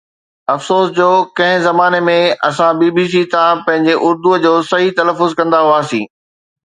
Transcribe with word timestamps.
افسوس 0.53 0.87
جو 0.99 1.09
ڪنهن 1.39 1.59
زماني 1.65 1.99
۾ 2.07 2.15
اسان 2.49 2.79
بي 2.81 2.89
بي 2.95 3.05
سي 3.11 3.21
تان 3.35 3.63
پنهنجي 3.67 3.95
اردو 4.09 4.35
جو 4.47 4.55
صحيح 4.71 4.97
تلفظ 5.01 5.37
ڪندا 5.43 5.65
هئاسين 5.69 6.13